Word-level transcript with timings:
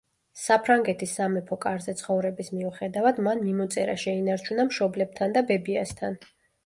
საფრანგეთის 0.43 1.11
სამეფო 1.17 1.57
კარზე 1.65 1.93
ცხოვრების 1.99 2.49
მიუხედავად, 2.55 3.21
მან 3.27 3.43
მიმოწერა 3.51 3.99
შეინარჩუნა 4.05 4.67
მშობლებთან 4.71 5.37
და 5.37 5.45
ბებიასთან. 5.53 6.19